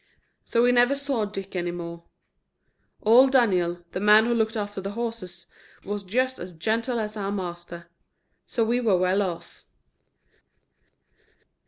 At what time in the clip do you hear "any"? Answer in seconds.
1.55-1.69